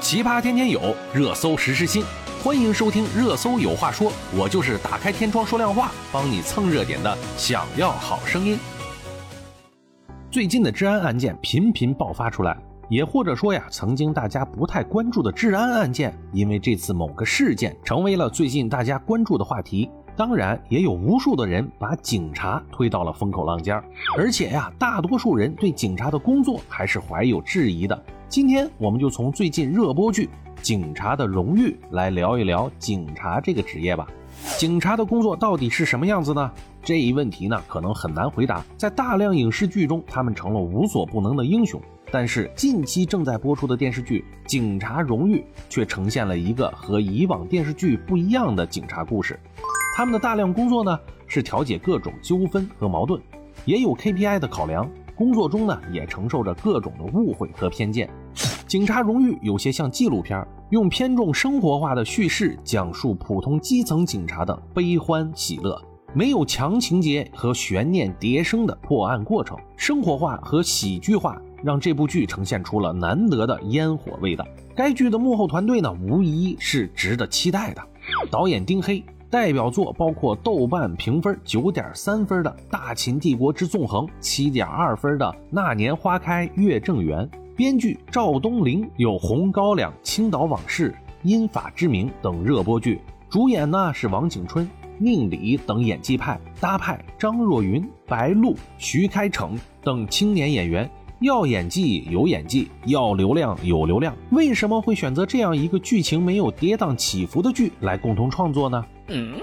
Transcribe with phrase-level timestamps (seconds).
[0.00, 2.02] 奇葩天天有，热搜时时新。
[2.42, 7.18] 欢迎收听《热搜有话说》，我就是打开天窗说亮话，帮你蹭热点的。
[7.36, 8.58] 想要好声音。
[10.30, 12.56] 最近的治安案件频频爆发出来，
[12.88, 19.90] 也或者说呀，曾经大家不太关注的治安案件，因为这次某个事件成为了最近大家关注的话题。
[20.16, 23.80] 当然，也有无数的人把警察推到了风口浪尖
[24.16, 28.02] 而且呀，大多数人对警察的工作还是怀有质疑的。
[28.30, 30.26] 今天，我们就从最近热播剧
[30.62, 34.06] 《警察的荣誉》来聊一聊警察这个职业吧。
[34.56, 36.48] 警察的工作到底是什么样子呢？
[36.80, 38.64] 这一问题呢，可能很难回答。
[38.76, 41.82] 在大量影视剧中，他们成了无所不能的英雄。
[42.12, 49.36] 但是近期正在播出的电视剧《警察荣誉》却呈现了一个和以往电视剧不一样的警察故事。
[49.96, 53.20] 他们的大量工作呢，是调解各种纠纷和矛盾，
[53.64, 54.88] 也有 KPI 的考量。
[55.16, 58.08] 工作中呢，也承受着各种的误会和偏见。
[58.70, 65.76] 警察荣誉有些像纪录片，用偏重生活化的叙事讲述普通基层警察的悲欢喜乐，
[66.14, 74.46] 没有强情节和悬念迭生的破案过程，生活化和喜剧化让这部剧呈现出了难得的烟火味道。
[74.76, 77.82] 该剧的幕后团队呢，无疑是值得期待的。
[78.30, 79.02] 导演丁黑。
[79.28, 87.24] 代表作包括豆瓣评分九点三分的《大秦帝国之纵横》，七点二分的《那年花开月正圆》。
[87.60, 90.90] 编剧赵东林有《红高粱》《青岛往事》
[91.24, 94.66] 《因法之名》等热播剧，主演呢是王景春、
[94.96, 100.90] 宁理等演技派，搭派张若昀、白鹿、徐开骋等青年演员。
[101.20, 104.16] 要演技有演技，要流量有流量。
[104.30, 108.82] 为什么会选择这样一个剧情没有跌宕起伏的剧来共同创作呢？
[109.08, 109.34] 嗯，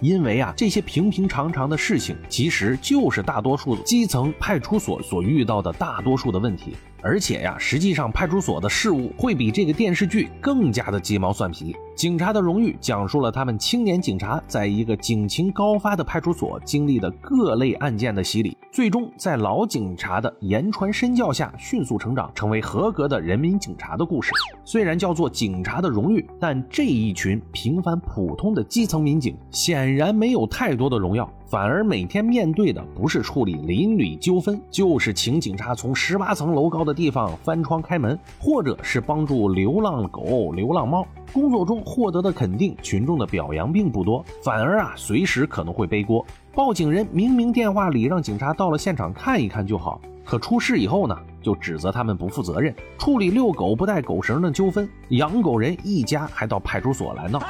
[0.00, 6.74] 因为啊，这些平平常常的事情，其实就 是大多数基层派出所所遇到的大多数的问题。
[7.06, 11.72] 而且呀，实际上派出所的事务会比这个电视剧更加的鸡毛蒜皮。
[11.94, 24.32] 警察的荣誉讲述了他们青年警察在一个警情高发的派出所经历的各类案件的洗礼，最终在老警察的言传身教下迅速成长，成为合格的人民警察的故事。
[24.64, 31.32] 虽然叫做警察的荣誉，但这一群平凡普通的基层民警显然没有太多的荣耀。
[31.48, 41.06] 反而每天面对的不是处理邻里纠纷，就是请警察从十八层楼高的地方翻窗开门，或者是帮助流浪狗、流浪猫。
[41.32, 46.24] 工作中获得的肯定、群众的表扬并不多，反而啊，随时可能会背锅。
[46.52, 57.40] 报警人明明电话里让警察到了现场看一看就好，可出事以后呢，就指责他们不负责任，处理遛狗不带狗绳的纠纷，养狗人一家还到派出所来闹，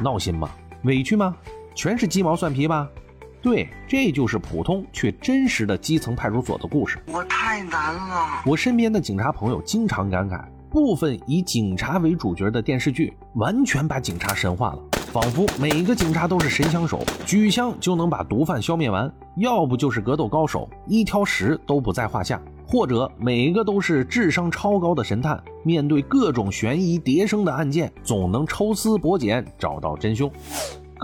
[0.00, 0.48] 闹心吗？
[0.84, 1.36] 委屈吗？
[1.74, 2.88] 全是鸡毛蒜皮吧？
[3.42, 6.98] 对，这就是普通却真实的基层派出所的故事。
[7.08, 8.42] 我太难了。
[8.46, 14.78] 我身边的警察朋友经常感慨，部分以警察为主角的电视剧完全把警察神化了，
[15.12, 30.32] 仿佛每个警察都是神枪手，举枪就能把毒贩消灭完；要不就是格斗高手，一挑十都不在话下；或者每个都是智商超高的神探，面对各种悬疑迭生的案件，总能抽丝剥茧找到真凶。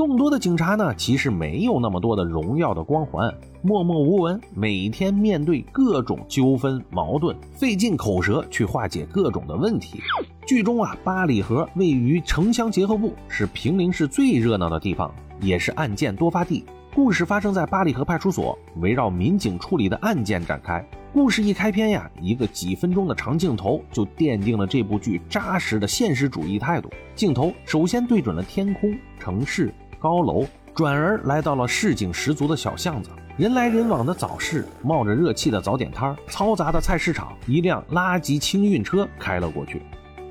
[0.00, 3.30] 更多的警察呢，其实没有那么多的荣耀的光环，
[3.60, 10.00] 默默无闻，每天面对各种纠纷矛盾，费尽口舌去化解各种的问题。
[10.46, 16.64] 剧中啊，八里河位于城乡结合部，是平陵市最热闹的地方，也是案件多发地。
[16.94, 20.82] 故事发生在八里河派出所，围绕民警处理的案件展开。
[21.12, 26.88] 故事一开篇呀，一个几分钟的长镜头就奠定了这部剧扎实的现实主义态度。
[27.14, 37.36] 镜头首先对准了天空、城市、高楼，转而来到了市井十足的小巷子，人来人往的早市，冒着热气的早点摊儿嘈杂的菜市场。
[37.46, 39.82] 一辆垃圾清运车开了过去。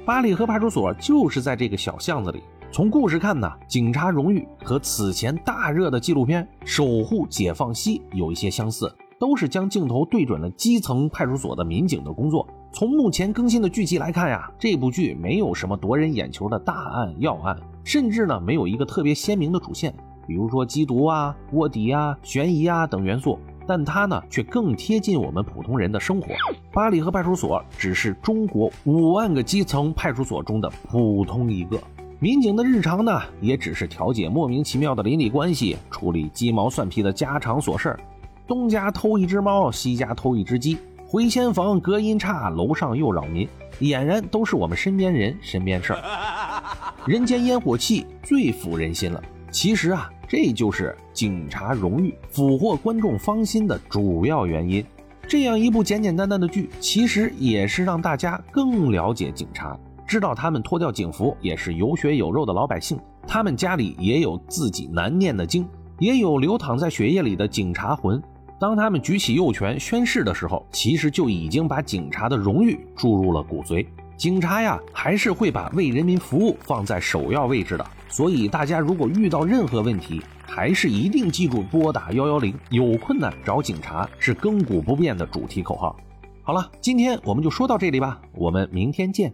[0.04, 2.42] 八里河派出所就是在这个小巷子里。
[2.72, 8.92] 从故事看呢，警察荣誉和此前大热的纪录片《守护解放西》有一些相似。
[9.20, 12.48] 都是将镜头对准了基层派出所的民警的工作。
[12.72, 19.94] 从目前更新的剧集来看呀，这部剧没有什么夺人眼球的大案要案，甚至呢没有一个特别鲜明的主线，
[20.28, 23.40] 比如说缉毒啊、卧底啊、悬疑啊等元素。
[23.68, 26.30] 但它呢却更贴近我们普通人的生活。
[26.74, 31.80] 巴里河派出所只是中国五万个基层派出所中的普通一个，
[32.20, 38.00] 民警的日常呢也只是调解莫名其妙的邻里关系，处理鸡毛蒜皮的家常琐事儿。
[38.48, 40.76] 东家偷一只猫，西家偷一只鸡，
[41.12, 46.64] 回迁房隔音差，楼上又扰民，俨然都是我们身边人身边事儿。
[47.04, 49.20] 人间烟火气最抚人心了。
[49.50, 54.86] 其实啊，这就是警察荣誉俘获观众芳心的主要原因。
[55.28, 59.76] 这样一部简简单单的剧，其实也是让大家更了解警察，
[60.06, 65.68] 知道他们脱掉警服也是有血有肉的老百姓，他们家里也有自己难念的经，
[65.98, 68.22] 也有流淌在血液里的警察魂。
[68.60, 73.88] 当他们举起右拳宣誓的时候，其实就已经把警察的荣誉注入了骨髓。
[74.18, 77.88] 警察呀，还是会把为人民服务放在首要位置的。
[78.10, 85.96] 所以大家如果遇到任何问题，还是一定记住拨打幺幺零，有困难找警察是亘古不变的主题口号。
[86.44, 89.34] 好了，今天我们就说到这里吧，我们明天见。